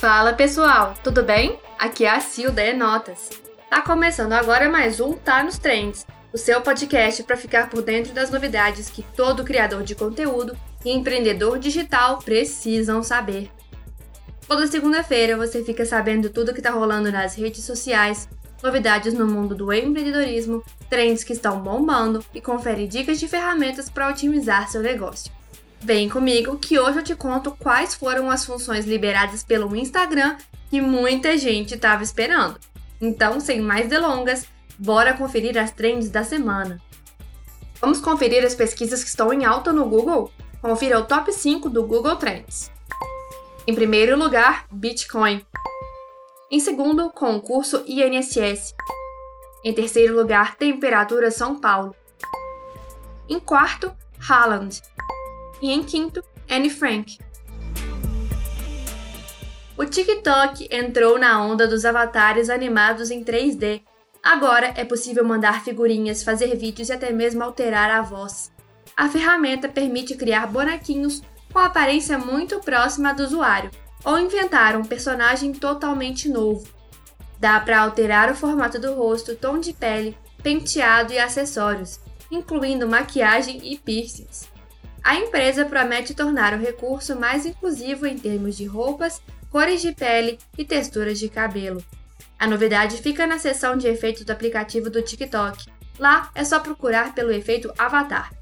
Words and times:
Fala 0.00 0.32
pessoal, 0.32 0.94
tudo 1.04 1.22
bem? 1.22 1.58
Aqui 1.78 2.06
é 2.06 2.10
a 2.10 2.20
Sil 2.24 2.48
da 2.50 2.72
Notas. 2.72 3.28
Tá 3.68 3.82
começando 3.82 4.32
agora 4.32 4.66
mais 4.66 4.98
um 4.98 5.12
Tá 5.12 5.42
nos 5.42 5.58
Trends, 5.58 6.06
o 6.32 6.38
seu 6.38 6.62
podcast 6.62 7.22
para 7.22 7.36
ficar 7.36 7.68
por 7.68 7.82
dentro 7.82 8.14
das 8.14 8.30
novidades 8.30 8.88
que 8.88 9.02
todo 9.02 9.44
criador 9.44 9.82
de 9.82 9.94
conteúdo 9.94 10.56
e 10.86 10.90
empreendedor 10.90 11.58
digital 11.58 12.16
precisam 12.16 13.02
saber. 13.02 13.50
Toda 14.48 14.66
segunda-feira 14.66 15.36
você 15.36 15.62
fica 15.62 15.84
sabendo 15.84 16.30
tudo 16.30 16.54
que 16.54 16.62
tá 16.62 16.70
rolando 16.70 17.12
nas 17.12 17.34
redes 17.34 17.62
sociais, 17.62 18.26
novidades 18.62 19.12
no 19.12 19.26
mundo 19.26 19.54
do 19.54 19.70
empreendedorismo, 19.70 20.64
trends 20.88 21.22
que 21.22 21.34
estão 21.34 21.60
bombando 21.60 22.24
e 22.34 22.40
confere 22.40 22.86
dicas 22.86 23.20
de 23.20 23.28
ferramentas 23.28 23.90
para 23.90 24.08
otimizar 24.08 24.66
seu 24.66 24.80
negócio. 24.80 25.30
Vem 25.82 26.10
comigo 26.10 26.58
que 26.58 26.78
hoje 26.78 26.98
eu 26.98 27.02
te 27.02 27.14
conto 27.14 27.52
quais 27.52 27.94
foram 27.94 28.30
as 28.30 28.44
funções 28.44 28.84
liberadas 28.84 29.42
pelo 29.42 29.74
Instagram 29.74 30.36
que 30.68 30.80
muita 30.80 31.38
gente 31.38 31.74
estava 31.74 32.02
esperando. 32.02 32.60
Então, 33.00 33.40
sem 33.40 33.62
mais 33.62 33.88
delongas, 33.88 34.46
bora 34.78 35.14
conferir 35.14 35.56
as 35.56 35.72
trends 35.72 36.10
da 36.10 36.22
semana. 36.22 36.78
Vamos 37.80 37.98
conferir 37.98 38.44
as 38.44 38.54
pesquisas 38.54 39.02
que 39.02 39.08
estão 39.08 39.32
em 39.32 39.46
alta 39.46 39.72
no 39.72 39.86
Google? 39.86 40.30
Confira 40.60 40.98
o 40.98 41.04
top 41.04 41.32
5 41.32 41.70
do 41.70 41.86
Google 41.86 42.16
Trends. 42.16 42.70
Em 43.66 43.74
primeiro 43.74 44.18
lugar, 44.18 44.66
Bitcoin. 44.70 45.44
Em 46.50 46.60
segundo, 46.60 47.08
concurso 47.10 47.82
INSS. 47.86 48.74
Em 49.64 49.72
terceiro 49.72 50.14
lugar, 50.14 50.56
temperatura 50.56 51.30
São 51.30 51.58
Paulo. 51.58 51.96
Em 53.26 53.40
quarto, 53.40 53.90
Haaland. 54.28 54.82
E 55.60 55.70
em 55.70 55.82
quinto, 55.82 56.22
Anne 56.48 56.70
Frank. 56.70 57.18
O 59.76 59.84
TikTok 59.84 60.68
entrou 60.70 61.18
na 61.18 61.42
onda 61.42 61.66
dos 61.66 61.84
avatares 61.84 62.50
animados 62.50 63.10
em 63.10 63.24
3D. 63.24 63.82
Agora 64.22 64.74
é 64.76 64.84
possível 64.84 65.24
mandar 65.24 65.64
figurinhas, 65.64 66.22
fazer 66.22 66.54
vídeos 66.56 66.90
e 66.90 66.92
até 66.92 67.10
mesmo 67.10 67.42
alterar 67.42 67.90
a 67.90 68.02
voz. 68.02 68.52
A 68.96 69.08
ferramenta 69.08 69.68
permite 69.68 70.14
criar 70.14 70.46
bonequinhos 70.46 71.22
com 71.52 71.58
aparência 71.58 72.18
muito 72.18 72.60
próxima 72.60 73.14
do 73.14 73.22
usuário 73.22 73.70
ou 74.04 74.18
inventar 74.18 74.76
um 74.76 74.84
personagem 74.84 75.52
totalmente 75.52 76.28
novo. 76.28 76.68
Dá 77.38 77.58
para 77.58 77.80
alterar 77.80 78.30
o 78.30 78.36
formato 78.36 78.78
do 78.78 78.94
rosto, 78.94 79.34
tom 79.34 79.58
de 79.58 79.72
pele, 79.72 80.16
penteado 80.42 81.12
e 81.12 81.18
acessórios, 81.18 81.98
incluindo 82.30 82.86
maquiagem 82.86 83.72
e 83.72 83.78
piercings. 83.78 84.46
A 85.02 85.16
empresa 85.16 85.64
promete 85.64 86.14
tornar 86.14 86.52
o 86.52 86.58
recurso 86.58 87.18
mais 87.18 87.46
inclusivo 87.46 88.06
em 88.06 88.18
termos 88.18 88.56
de 88.56 88.66
roupas, 88.66 89.22
cores 89.50 89.80
de 89.80 89.92
pele 89.92 90.38
e 90.58 90.64
texturas 90.64 91.18
de 91.18 91.28
cabelo. 91.28 91.82
A 92.38 92.46
novidade 92.46 92.98
fica 92.98 93.26
na 93.26 93.38
seção 93.38 93.76
de 93.76 93.88
efeitos 93.88 94.24
do 94.24 94.30
aplicativo 94.30 94.90
do 94.90 95.02
TikTok. 95.02 95.66
Lá 95.98 96.30
é 96.34 96.44
só 96.44 96.60
procurar 96.60 97.14
pelo 97.14 97.32
efeito 97.32 97.72
Avatar. 97.78 98.32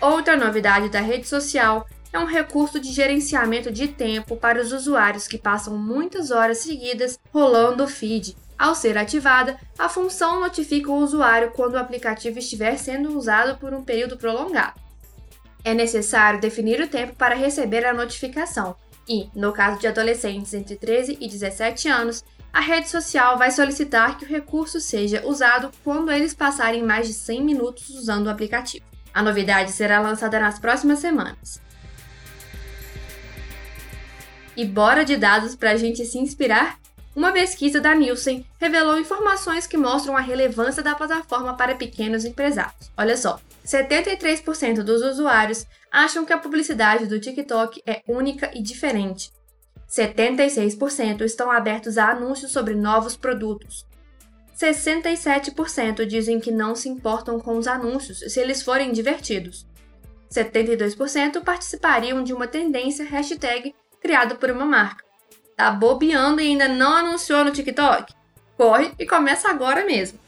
Outra 0.00 0.36
novidade 0.36 0.88
da 0.88 1.00
rede 1.00 1.28
social 1.28 1.86
é 2.12 2.18
um 2.18 2.26
recurso 2.26 2.78
de 2.78 2.92
gerenciamento 2.92 3.70
de 3.72 3.88
tempo 3.88 4.36
para 4.36 4.60
os 4.60 4.72
usuários 4.72 5.26
que 5.26 5.38
passam 5.38 5.76
muitas 5.78 6.30
horas 6.30 6.58
seguidas 6.58 7.18
rolando 7.32 7.84
o 7.84 7.88
feed, 7.88 8.36
ao 8.58 8.74
ser 8.74 8.96
ativada, 8.96 9.58
a 9.78 9.88
função 9.88 10.40
notifica 10.40 10.90
o 10.90 10.98
usuário 10.98 11.50
quando 11.50 11.74
o 11.74 11.78
aplicativo 11.78 12.38
estiver 12.38 12.76
sendo 12.76 13.16
usado 13.16 13.58
por 13.58 13.74
um 13.74 13.82
período 13.82 14.16
prolongado. 14.16 14.80
É 15.64 15.74
necessário 15.74 16.40
definir 16.40 16.80
o 16.80 16.88
tempo 16.88 17.14
para 17.14 17.34
receber 17.34 17.84
a 17.84 17.94
notificação 17.94 18.76
e, 19.08 19.28
no 19.34 19.52
caso 19.52 19.80
de 19.80 19.86
adolescentes 19.86 20.54
entre 20.54 20.76
13 20.76 21.18
e 21.20 21.28
17 21.28 21.88
anos, 21.88 22.24
a 22.52 22.60
rede 22.60 22.88
social 22.88 23.38
vai 23.38 23.50
solicitar 23.50 24.18
que 24.18 24.24
o 24.24 24.28
recurso 24.28 24.80
seja 24.80 25.26
usado 25.26 25.70
quando 25.82 26.12
eles 26.12 26.34
passarem 26.34 26.82
mais 26.82 27.06
de 27.06 27.14
100 27.14 27.42
minutos 27.42 27.88
usando 27.90 28.26
o 28.26 28.30
aplicativo. 28.30 28.84
A 29.14 29.22
novidade 29.22 29.72
será 29.72 30.00
lançada 30.00 30.38
nas 30.38 30.58
próximas 30.58 30.98
semanas. 30.98 31.60
E 34.56 34.66
bora 34.66 35.04
de 35.04 35.16
dados 35.16 35.56
para 35.56 35.70
a 35.70 35.76
gente 35.76 36.04
se 36.04 36.18
inspirar? 36.18 36.81
Uma 37.14 37.30
pesquisa 37.30 37.78
da 37.78 37.94
Nielsen 37.94 38.44
revelou 38.58 38.98
informações 38.98 39.66
que 39.66 39.76
mostram 39.76 40.16
a 40.16 40.20
relevância 40.20 40.82
da 40.82 40.94
plataforma 40.94 41.54
para 41.54 41.74
pequenos 41.74 42.24
empresários. 42.24 42.90
Olha 42.96 43.16
só, 43.16 43.38
73% 43.66 44.82
dos 44.82 45.02
usuários 45.02 45.66
acham 45.90 46.24
que 46.24 46.32
a 46.32 46.38
publicidade 46.38 47.06
do 47.06 47.20
TikTok 47.20 47.82
é 47.86 48.02
única 48.08 48.50
e 48.54 48.62
diferente. 48.62 49.30
76% 49.90 51.20
estão 51.20 51.50
abertos 51.50 51.98
a 51.98 52.10
anúncios 52.10 52.50
sobre 52.50 52.74
novos 52.74 53.14
produtos. 53.14 53.86
67% 54.58 56.06
dizem 56.06 56.40
que 56.40 56.50
não 56.50 56.74
se 56.74 56.88
importam 56.88 57.38
com 57.38 57.58
os 57.58 57.66
anúncios 57.66 58.20
se 58.20 58.40
eles 58.40 58.62
forem 58.62 58.90
divertidos. 58.90 59.66
72% 60.30 61.42
participariam 61.44 62.24
de 62.24 62.32
uma 62.32 62.48
tendência 62.48 63.04
hashtag 63.04 63.74
criada 64.00 64.34
por 64.34 64.50
uma 64.50 64.64
marca. 64.64 65.11
Tá 65.56 65.70
bobeando 65.70 66.40
e 66.40 66.48
ainda 66.48 66.68
não 66.68 66.96
anunciou 66.96 67.44
no 67.44 67.52
TikTok? 67.52 68.12
Corre 68.56 68.92
e 68.98 69.06
começa 69.06 69.48
agora 69.48 69.84
mesmo. 69.84 70.18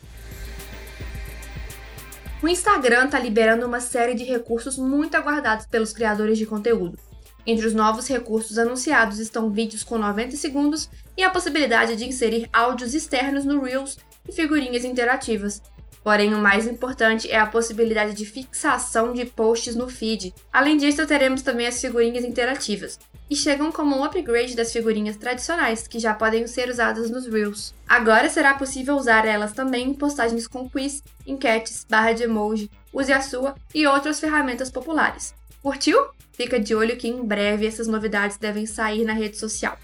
O 2.43 2.49
Instagram 2.49 3.07
está 3.07 3.19
liberando 3.19 3.67
uma 3.67 3.81
série 3.81 4.15
de 4.15 4.23
recursos 4.23 4.77
muito 4.77 5.17
aguardados 5.17 5.67
pelos 5.67 5.93
criadores 5.93 6.37
de 6.37 6.45
conteúdo. 6.45 6.99
Entre 7.47 7.67
os 7.67 7.75
novos 7.75 8.07
recursos 8.07 8.59
anunciados 8.59 9.19
estão 9.19 9.51
vídeos 9.51 9.83
com 9.83 9.99
90 9.99 10.37
segundos 10.37 10.91
e 11.17 11.23
a 11.23 11.31
possibilidade 11.31 11.97
de 11.97 12.07
inserir 12.07 12.49
áudios 12.53 12.95
externos 12.95 13.45
no 13.45 13.63
Reels 13.63 13.99
e 14.29 14.33
figurinhas 14.33 14.85
interativas. 14.85 15.63
Porém, 16.03 16.35
o 16.35 16.39
mais 16.39 16.67
importante 16.67 17.31
é 17.31 17.39
a 17.39 17.47
possibilidade 17.47 18.13
de 18.13 18.27
fixação 18.27 19.15
de 19.15 19.25
posts 19.25 19.75
no 19.75 19.89
feed. 19.89 20.35
Além 20.53 20.77
disso, 20.77 21.07
teremos 21.07 21.41
também 21.41 21.67
as 21.67 21.81
figurinhas 21.81 22.25
interativas, 22.25 22.99
e 23.31 23.35
chegam 23.37 23.73
como 23.73 23.97
um 23.97 24.05
upgrade 24.05 24.55
das 24.55 24.73
figurinhas 24.73 25.17
tradicionais, 25.17 25.89
que 25.89 25.99
já 25.99 26.15
podem 26.15 26.47
ser 26.47 26.69
usadas 26.69 27.11
nos 27.11 27.27
Reels. 27.27 27.75
Agora 27.89 28.29
será 28.29 28.55
possível 28.55 28.97
usar 28.97 29.27
elas 29.27 29.53
também 29.53 29.89
em 29.89 29.95
postagens 29.95 30.47
com 30.47 30.69
quiz, 30.69 31.03
enquetes, 31.27 31.87
barra 31.89 32.13
de 32.13 32.25
emoji, 32.25 32.71
use 32.93 33.13
a 33.13 33.21
sua 33.21 33.55
e 33.75 33.87
outras 33.87 34.21
ferramentas 34.21 34.71
populares. 34.71 35.35
Curtiu? 35.63 35.99
Fica 36.33 36.59
de 36.59 36.75
olho 36.75 36.97
que 36.97 37.09
em 37.09 37.25
breve 37.25 37.67
essas 37.67 37.87
novidades 37.87 38.37
devem 38.37 38.67
sair 38.67 39.05
na 39.05 39.13
rede 39.13 39.39
social. 39.39 39.79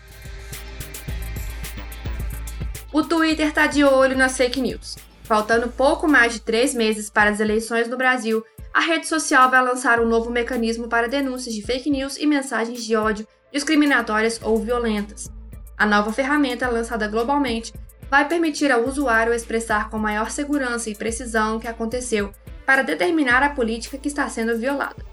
O 2.93 3.05
Twitter 3.05 3.47
está 3.47 3.69
de 3.69 3.85
olho 3.85 4.17
nas 4.17 4.37
fake 4.37 4.61
news. 4.61 4.97
Faltando 5.23 5.69
pouco 5.69 6.09
mais 6.09 6.33
de 6.33 6.41
três 6.41 6.75
meses 6.75 7.09
para 7.09 7.31
as 7.31 7.39
eleições 7.39 7.87
no 7.89 7.97
Brasil, 7.97 8.45
a 8.73 8.81
rede 8.81 9.07
social 9.09 9.51
vai 9.51 9.63
lançar 9.63 10.01
um 10.01 10.07
novo 10.07 10.31
mecanismo 10.31 10.89
para 10.89 11.09
denúncias 11.09 11.55
de 11.55 11.63
fake 11.63 11.91
news 11.91 12.17
e 12.17 12.27
mensagens 12.27 12.85
de 12.85 12.95
ódio 12.95 13.27
discriminatórias 13.53 14.41
ou 14.43 14.59
violentas. 14.59 15.31
A 15.77 15.85
nova 15.85 16.13
ferramenta, 16.13 16.69
lançada 16.69 17.09
globalmente, 17.09 17.73
vai 18.09 18.29
permitir 18.29 18.71
ao 18.71 18.85
usuário 18.87 19.33
expressar 19.35 19.91
com 19.91 19.99
maior 19.99 20.31
segurança 20.31 20.89
e 20.89 20.95
precisão 20.95 21.57
o 21.57 21.61
que 21.61 21.67
aconteceu 21.67 22.33
para 22.65 22.83
determinar 22.83 23.43
a 23.43 23.51
política 23.51 23.99
que 23.99 24.09
está 24.09 24.29
sendo 24.29 24.57
violada. 24.57 25.05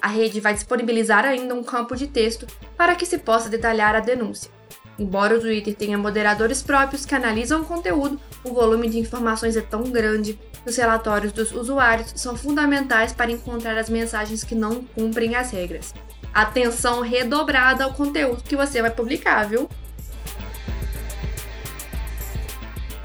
A 0.00 0.08
rede 0.08 0.40
vai 0.40 0.54
disponibilizar 0.54 1.24
ainda 1.24 1.54
um 1.54 1.62
campo 1.62 1.94
de 1.96 2.06
texto 2.06 2.46
para 2.76 2.94
que 2.94 3.04
se 3.04 3.18
possa 3.18 3.48
detalhar 3.48 3.94
a 3.94 4.00
denúncia. 4.00 4.50
Embora 4.98 5.36
o 5.36 5.40
Twitter 5.40 5.74
tenha 5.74 5.96
moderadores 5.96 6.60
próprios 6.60 7.06
que 7.06 7.14
analisam 7.14 7.62
o 7.62 7.64
conteúdo, 7.64 8.20
o 8.42 8.52
volume 8.52 8.88
de 8.88 8.98
informações 8.98 9.56
é 9.56 9.60
tão 9.60 9.84
grande 9.84 10.38
os 10.66 10.76
relatórios 10.76 11.32
dos 11.32 11.52
usuários 11.52 12.12
são 12.16 12.36
fundamentais 12.36 13.12
para 13.12 13.30
encontrar 13.30 13.78
as 13.78 13.88
mensagens 13.88 14.44
que 14.44 14.54
não 14.54 14.82
cumprem 14.84 15.34
as 15.34 15.50
regras. 15.50 15.94
Atenção 16.34 17.00
redobrada 17.00 17.84
ao 17.84 17.94
conteúdo 17.94 18.42
que 18.42 18.56
você 18.56 18.82
vai 18.82 18.90
publicar, 18.90 19.48
viu? 19.48 19.68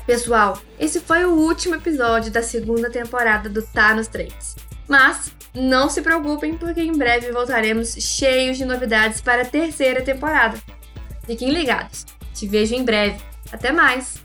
Pessoal, 0.06 0.62
esse 0.78 1.00
foi 1.00 1.24
o 1.24 1.32
último 1.32 1.76
episódio 1.76 2.32
da 2.32 2.44
segunda 2.44 2.90
temporada 2.90 3.48
do 3.48 3.62
Tá 3.62 3.96
nos 3.96 4.08
Trends. 4.08 4.56
Mas 4.88 5.34
não 5.54 5.90
se 5.90 6.02
preocupem, 6.02 6.58
porque 6.58 6.82
em 6.82 6.92
breve 6.92 7.32
voltaremos 7.32 7.94
cheios 7.94 8.58
de 8.58 8.66
novidades 8.66 9.22
para 9.22 9.44
a 9.44 9.46
terceira 9.46 10.02
temporada. 10.02 10.58
Fiquem 11.26 11.52
ligados. 11.52 12.06
Te 12.34 12.48
vejo 12.48 12.76
em 12.76 12.84
breve. 12.84 13.22
Até 13.52 13.72
mais! 13.72 14.23